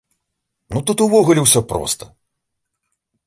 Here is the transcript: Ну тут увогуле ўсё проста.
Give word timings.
Ну 0.75 0.79
тут 0.89 1.03
увогуле 1.05 1.41
ўсё 1.45 1.61
проста. 1.73 2.03